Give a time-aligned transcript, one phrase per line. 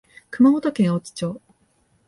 [0.31, 1.39] 熊本県大津町